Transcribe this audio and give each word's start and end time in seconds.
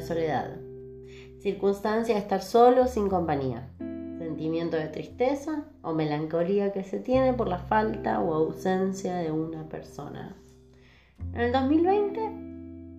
Soledad. 0.00 0.56
Circunstancia 1.38 2.14
de 2.14 2.20
estar 2.20 2.42
solo 2.42 2.86
sin 2.86 3.08
compañía. 3.08 3.68
Sentimiento 4.18 4.76
de 4.76 4.88
tristeza 4.88 5.64
o 5.82 5.92
melancolía 5.92 6.72
que 6.72 6.84
se 6.84 6.98
tiene 6.98 7.32
por 7.32 7.48
la 7.48 7.58
falta 7.58 8.20
o 8.20 8.34
ausencia 8.34 9.16
de 9.16 9.30
una 9.30 9.68
persona. 9.68 10.36
En 11.32 11.40
el 11.40 11.52
2020 11.52 12.30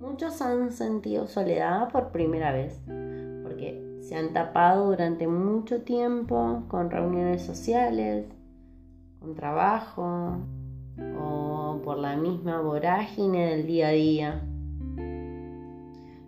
muchos 0.00 0.40
han 0.42 0.72
sentido 0.72 1.26
soledad 1.26 1.90
por 1.90 2.10
primera 2.10 2.52
vez 2.52 2.80
porque 3.42 3.98
se 4.00 4.16
han 4.16 4.32
tapado 4.32 4.90
durante 4.90 5.26
mucho 5.26 5.82
tiempo 5.82 6.64
con 6.68 6.90
reuniones 6.90 7.42
sociales, 7.42 8.26
con 9.18 9.34
trabajo 9.34 10.38
o 11.18 11.80
por 11.82 11.98
la 11.98 12.16
misma 12.16 12.60
vorágine 12.60 13.50
del 13.50 13.66
día 13.66 13.88
a 13.88 13.92
día. 13.92 14.42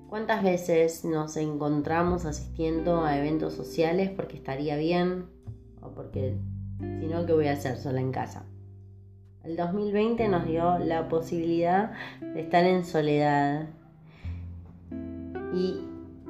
¿Cuántas 0.09 0.43
veces 0.43 1.05
nos 1.05 1.37
encontramos 1.37 2.25
asistiendo 2.25 3.05
a 3.05 3.19
eventos 3.19 3.53
sociales 3.53 4.09
porque 4.09 4.37
estaría 4.37 4.79
bien 4.79 5.27
o 5.83 5.91
porque 5.91 6.35
si 6.81 7.07
no, 7.07 7.27
¿qué 7.27 7.35
voy 7.35 7.49
a 7.49 7.53
hacer 7.53 7.77
sola 7.77 8.01
en 8.01 8.11
casa? 8.11 8.47
El 9.45 9.57
2020 9.57 10.27
nos 10.29 10.47
dio 10.47 10.79
la 10.79 11.11
posibilidad 11.11 11.93
de 12.23 12.41
estar 12.41 12.65
en 12.65 12.87
soledad 12.87 13.69
y 15.53 15.81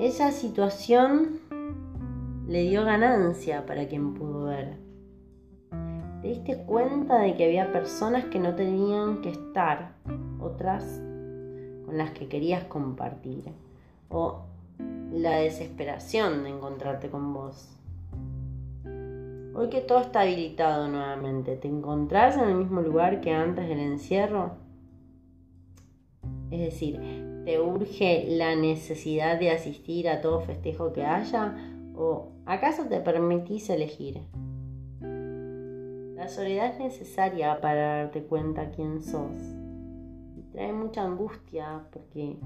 esa 0.00 0.33
situación 0.33 1.38
le 2.48 2.62
dio 2.62 2.84
ganancia 2.84 3.64
para 3.64 3.86
quien 3.86 4.14
pudo 4.14 4.47
ver. 4.47 4.77
Te 6.20 6.28
diste 6.28 6.64
cuenta 6.64 7.20
de 7.20 7.36
que 7.36 7.45
había 7.45 7.72
personas 7.72 8.24
que 8.24 8.41
no 8.41 8.56
tenían 8.56 9.20
que 9.20 9.30
estar, 9.30 9.92
otras 10.41 11.00
con 11.86 11.97
las 11.97 12.10
que 12.10 12.27
querías 12.27 12.64
compartir, 12.64 13.44
o 14.09 14.42
la 15.12 15.39
desesperación 15.39 16.45
de 16.45 16.51
encontrarte 16.51 17.09
con 17.09 17.33
vos. 17.33 17.69
Hoy 19.55 19.70
que 19.70 19.81
todo 19.81 20.00
está 20.00 20.20
habilitado 20.20 20.89
nuevamente, 20.89 21.56
¿te 21.56 21.67
encontrás 21.67 22.37
en 22.37 22.45
el 22.45 22.55
mismo 22.55 22.81
lugar 22.81 23.20
que 23.20 23.33
antes 23.33 23.69
del 23.69 23.81
encierro? 23.81 24.53
Es 26.50 26.61
decir, 26.61 27.00
¿te 27.45 27.61
urge 27.61 28.27
la 28.28 28.55
necesidad 28.55 29.39
de 29.39 29.50
asistir 29.50 30.09
a 30.09 30.20
todo 30.20 30.41
festejo 30.41 30.93
que 30.93 31.05
haya? 31.05 31.56
¿O 31.97 32.28
acaso 32.47 32.84
te 32.84 33.00
permitís 33.00 33.69
elegir? 33.69 34.22
La 36.15 36.28
soledad 36.28 36.72
es 36.72 36.78
necesaria 36.78 37.61
para 37.61 38.03
darte 38.03 38.22
cuenta 38.22 38.70
quién 38.70 39.03
sos. 39.03 39.33
Trae 40.52 40.72
mucha 40.72 41.02
angustia 41.02 41.86
porque 41.92 42.38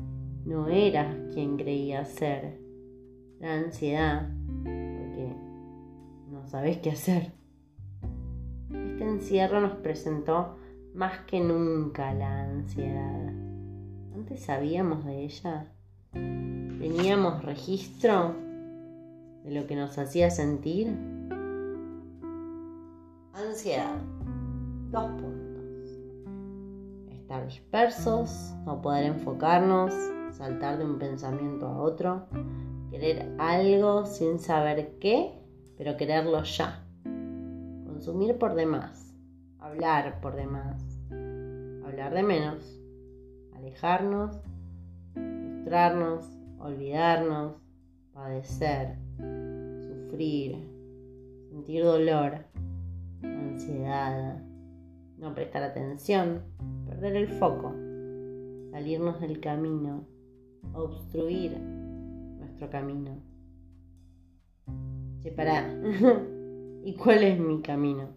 no 0.44 0.68
eras 0.68 1.16
quien 1.32 1.56
creías 1.56 2.08
ser. 2.08 2.60
La 3.40 3.54
ansiedad 3.54 4.28
porque 4.62 5.34
no 6.30 6.46
sabes 6.46 6.78
qué 6.78 6.90
hacer. 6.90 7.32
Este 8.70 9.04
encierro 9.04 9.60
nos 9.60 9.76
presentó 9.76 10.56
más 10.94 11.20
que 11.20 11.40
nunca 11.40 12.12
la 12.14 12.44
ansiedad. 12.44 13.28
Antes 14.14 14.40
sabíamos 14.40 15.04
de 15.04 15.24
ella. 15.24 15.72
Teníamos 16.12 17.44
registro 17.44 18.34
de 19.44 19.50
lo 19.50 19.66
que 19.66 19.76
nos 19.76 19.98
hacía 19.98 20.30
sentir. 20.30 20.88
Ansiedad. 23.32 23.96
Dos 24.90 25.10
puntos. 25.20 25.51
Estar 27.32 27.46
dispersos, 27.46 28.54
no 28.66 28.82
poder 28.82 29.06
enfocarnos, 29.06 29.90
saltar 30.32 30.76
de 30.76 30.84
un 30.84 30.98
pensamiento 30.98 31.66
a 31.66 31.80
otro, 31.80 32.26
querer 32.90 33.34
algo 33.38 34.04
sin 34.04 34.38
saber 34.38 34.98
qué, 35.00 35.32
pero 35.78 35.96
quererlo 35.96 36.42
ya. 36.42 36.84
Consumir 37.86 38.36
por 38.36 38.54
demás, 38.54 39.14
hablar 39.58 40.20
por 40.20 40.36
demás, 40.36 40.84
hablar 41.86 42.12
de 42.12 42.22
menos 42.22 42.78
alejarnos, 43.54 44.38
frustrarnos, 45.14 46.26
olvidarnos, 46.58 47.54
padecer, 48.12 48.98
sufrir, 49.16 50.68
sentir 51.48 51.82
dolor, 51.82 52.44
ansiedad, 53.22 54.51
no 55.22 55.34
prestar 55.36 55.62
atención, 55.62 56.42
perder 56.84 57.14
el 57.14 57.28
foco, 57.28 57.72
salirnos 58.72 59.20
del 59.20 59.38
camino, 59.38 60.04
obstruir 60.74 61.56
nuestro 61.60 62.68
camino. 62.68 63.22
Che, 65.22 65.32
¿Y 66.84 66.94
cuál 66.94 67.22
es 67.22 67.38
mi 67.38 67.62
camino? 67.62 68.08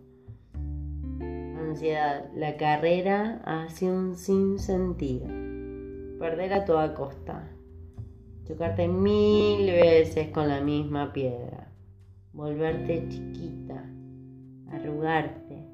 Ansiedad, 1.21 2.31
la 2.33 2.57
carrera 2.57 3.39
hacia 3.45 3.91
un 3.91 4.15
sinsentido. 4.15 5.27
Perder 6.17 6.53
a 6.53 6.65
toda 6.65 6.95
costa. 6.95 7.51
Chocarte 8.45 8.87
mil 8.87 9.67
veces 9.67 10.29
con 10.29 10.47
la 10.47 10.59
misma 10.59 11.13
piedra. 11.13 11.71
Volverte 12.33 13.07
chiquita. 13.09 13.85
Arrugarte. 14.71 15.64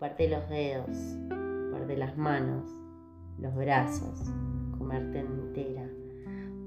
Chuparte 0.00 0.30
los 0.30 0.48
dedos. 0.48 0.96
Chuparte 1.28 1.94
las 1.98 2.16
manos. 2.16 2.64
Los 3.38 3.54
brazos. 3.54 4.32
Comerte 4.78 5.18
entera. 5.18 5.86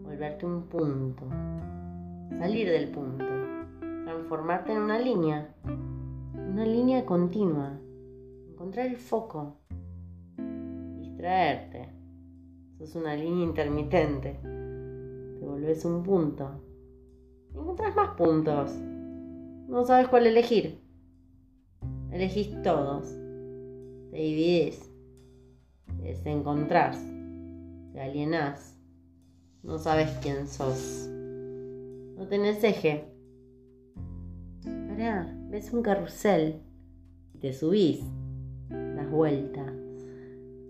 Volverte 0.03 0.45
un 0.45 0.67
punto. 0.67 1.27
Salir 2.37 2.69
del 2.69 2.91
punto. 2.91 3.25
Transformarte 4.05 4.73
en 4.73 4.81
una 4.81 4.99
línea. 4.99 5.51
Una 6.35 6.63
línea 6.63 7.07
continua 7.07 7.79
encontrar 8.51 8.85
el 8.85 8.97
foco, 8.97 9.57
distraerte. 10.99 11.89
Sos 12.77 12.95
una 12.95 13.15
línea 13.15 13.45
intermitente. 13.45 14.39
Te 14.43 15.43
volvés 15.43 15.83
un 15.85 16.03
punto. 16.03 16.51
Encontrás 17.49 17.95
más 17.95 18.15
puntos. 18.15 18.75
No 18.75 19.83
sabes 19.85 20.07
cuál 20.07 20.27
elegir. 20.27 20.83
Elegís 22.11 22.61
todos. 22.61 23.22
Te 24.13 24.19
dividís. 24.19 24.91
Te 25.87 26.03
desencontrás. 26.03 27.03
Te 27.93 27.99
alienás. 27.99 28.77
No 29.63 29.79
sabes 29.79 30.11
quién 30.21 30.47
sos. 30.47 31.09
No 31.09 32.27
tenés 32.27 32.63
eje. 32.63 33.11
Pará, 34.63 35.35
ves 35.49 35.73
un 35.73 35.81
carrusel. 35.81 36.61
Te 37.41 37.53
subís 37.53 38.03
das 38.69 39.09
vuelta. 39.09 39.65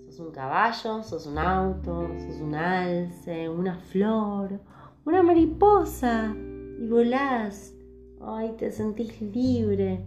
Sos 0.05 0.19
un 0.21 0.31
caballo, 0.31 1.03
sos 1.03 1.25
un 1.25 1.37
auto, 1.37 2.07
sos 2.19 2.39
un 2.39 2.55
alce, 2.55 3.49
una 3.49 3.75
flor, 3.75 4.61
una 5.03 5.21
mariposa 5.21 6.33
y 6.33 6.87
volás. 6.87 7.75
Ay, 8.21 8.55
te 8.57 8.71
sentís 8.71 9.21
libre. 9.21 10.05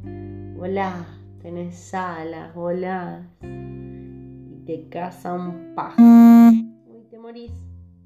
Volás, 0.56 1.06
tenés 1.46 1.94
alas, 1.94 2.52
volás. 2.56 3.24
Y 3.40 4.64
te 4.66 4.88
caza 4.88 5.32
un 5.32 5.76
pájaro. 5.76 6.50
Y 6.50 7.06
te 7.08 7.20
morís. 7.20 7.52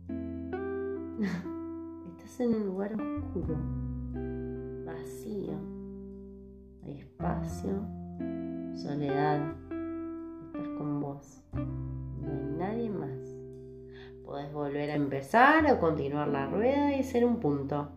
Estás 2.10 2.40
en 2.40 2.54
un 2.54 2.66
lugar 2.66 2.92
oscuro, 2.92 3.56
vacío. 4.84 5.54
Hay 6.84 6.98
espacio, 6.98 7.82
soledad 8.74 9.54
con 10.76 11.00
vos. 11.00 11.42
No 11.54 12.30
hay 12.30 12.44
nadie 12.58 12.90
más. 12.90 13.38
Podés 14.22 14.52
volver 14.52 14.90
a 14.90 14.96
empezar 14.96 15.64
o 15.72 15.80
continuar 15.80 16.28
la 16.28 16.46
rueda 16.46 16.94
y 16.94 17.02
ser 17.04 17.24
un 17.24 17.40
punto. 17.40 17.88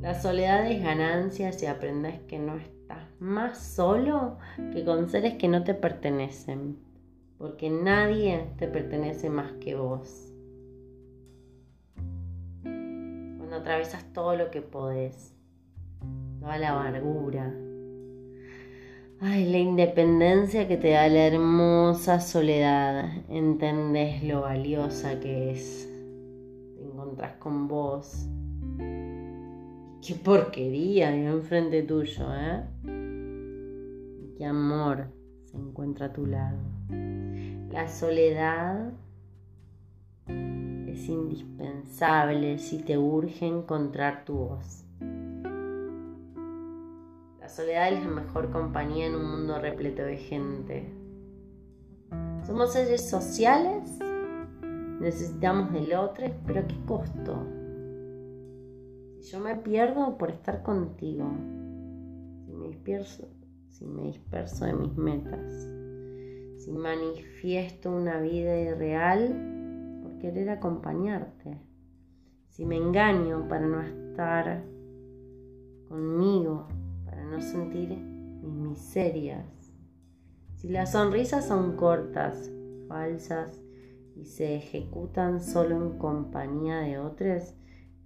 La 0.00 0.18
soledad 0.18 0.66
es 0.70 0.82
ganancia 0.82 1.52
si 1.52 1.66
aprendes 1.66 2.20
que 2.20 2.38
no 2.38 2.56
estás 2.56 2.79
más 3.20 3.58
solo 3.58 4.38
que 4.72 4.84
con 4.84 5.08
seres 5.08 5.34
que 5.34 5.46
no 5.46 5.62
te 5.62 5.74
pertenecen, 5.74 6.78
porque 7.38 7.68
nadie 7.70 8.46
te 8.58 8.66
pertenece 8.66 9.28
más 9.28 9.52
que 9.60 9.74
vos. 9.74 10.32
Cuando 12.62 13.56
atravesas 13.56 14.10
todo 14.12 14.36
lo 14.36 14.50
que 14.50 14.62
podés, 14.62 15.34
toda 16.40 16.58
la 16.58 16.70
amargura, 16.70 17.54
Ay, 19.22 19.52
la 19.52 19.58
independencia 19.58 20.66
que 20.66 20.78
te 20.78 20.92
da 20.92 21.06
la 21.08 21.26
hermosa 21.26 22.20
soledad. 22.20 23.04
Entendés 23.28 24.22
lo 24.22 24.40
valiosa 24.40 25.20
que 25.20 25.50
es. 25.50 25.86
Te 26.78 26.82
encontrás 26.82 27.34
con 27.34 27.68
vos. 27.68 28.26
Qué 30.00 30.14
porquería 30.14 31.14
enfrente 31.14 31.82
tuyo, 31.82 32.24
¿eh? 32.34 32.62
Qué 34.40 34.46
amor 34.46 35.04
se 35.44 35.58
encuentra 35.58 36.06
a 36.06 36.12
tu 36.14 36.24
lado. 36.24 36.56
La 37.68 37.86
soledad 37.88 38.90
es 40.26 41.08
indispensable 41.10 42.56
si 42.56 42.78
te 42.78 42.96
urge 42.96 43.46
encontrar 43.46 44.24
tu 44.24 44.36
voz. 44.36 44.86
La 47.38 47.50
soledad 47.50 47.92
es 47.92 48.02
la 48.02 48.08
mejor 48.08 48.50
compañía 48.50 49.08
en 49.08 49.16
un 49.16 49.30
mundo 49.30 49.58
repleto 49.58 50.04
de 50.04 50.16
gente. 50.16 50.90
Somos 52.46 52.72
seres 52.72 53.10
sociales, 53.10 53.98
necesitamos 55.00 55.70
del 55.70 55.92
otro, 55.92 56.26
pero 56.46 56.60
¿a 56.60 56.66
qué 56.66 56.76
costo? 56.86 57.46
Si 59.20 59.32
yo 59.32 59.38
me 59.38 59.56
pierdo 59.56 60.16
por 60.16 60.30
estar 60.30 60.62
contigo, 60.62 61.30
si 62.46 62.52
me 62.54 62.68
disperso, 62.68 63.28
si 63.70 63.86
me 63.86 64.02
disperso 64.02 64.66
de 64.66 64.74
mis 64.74 64.96
metas, 64.96 65.68
si 66.58 66.72
manifiesto 66.72 67.90
una 67.90 68.20
vida 68.20 68.60
irreal, 68.60 69.50
querer 70.20 70.50
acompañarte. 70.50 71.58
Si 72.48 72.64
me 72.64 72.76
engaño 72.76 73.48
para 73.48 73.66
no 73.66 73.82
estar 73.82 74.62
conmigo, 75.88 76.68
para 77.06 77.24
no 77.24 77.40
sentir 77.40 77.88
mis 77.98 78.52
miserias. 78.52 79.46
Si 80.56 80.68
las 80.68 80.92
sonrisas 80.92 81.46
son 81.46 81.76
cortas, 81.76 82.50
falsas 82.86 83.58
y 84.14 84.26
se 84.26 84.56
ejecutan 84.56 85.40
solo 85.40 85.76
en 85.76 85.98
compañía 85.98 86.80
de 86.80 86.98
otros, 86.98 87.54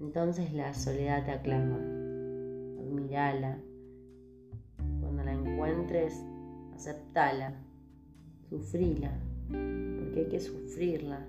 entonces 0.00 0.52
la 0.52 0.72
soledad 0.72 1.24
te 1.24 1.32
aclama. 1.32 1.76
Admirala. 2.80 3.58
Encuentres, 5.64 6.22
aceptala, 6.74 7.54
sufrila, 8.50 9.10
porque 9.48 10.20
hay 10.20 10.28
que 10.28 10.38
sufrirla 10.38 11.26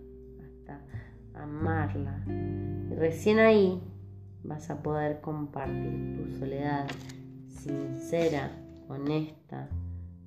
amarla. 1.35 2.21
Y 2.27 2.95
recién 2.95 3.39
ahí 3.39 3.81
vas 4.43 4.69
a 4.69 4.83
poder 4.83 5.21
compartir 5.21 6.17
tu 6.17 6.37
soledad 6.37 6.85
sincera, 7.47 8.51
honesta, 8.89 9.69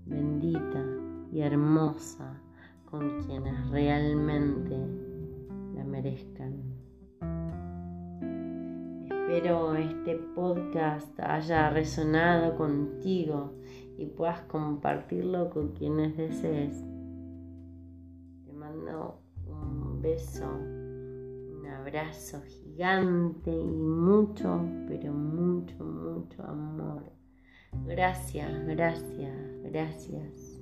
bendita 0.06 0.82
y 1.30 1.42
hermosa 1.42 2.40
con 2.90 3.22
quienes 3.24 3.68
realmente 3.68 4.74
la 5.74 5.84
merezcan. 5.84 6.78
Espero 9.04 9.74
este 9.74 10.14
podcast 10.34 11.20
haya 11.20 11.68
resonado 11.68 12.56
contigo 12.56 13.52
y 13.98 14.06
puedas 14.06 14.40
compartirlo 14.42 15.50
con 15.50 15.72
quienes 15.72 16.16
desees. 16.16 16.82
Te 18.46 18.52
mando 18.52 19.20
beso, 20.00 20.46
un 20.46 21.66
abrazo 21.66 22.40
gigante 22.42 23.50
y 23.50 23.82
mucho, 23.82 24.64
pero 24.86 25.12
mucho, 25.12 25.84
mucho 25.84 26.42
amor. 26.44 27.02
Gracias, 27.86 28.64
gracias, 28.66 29.36
gracias. 29.64 30.57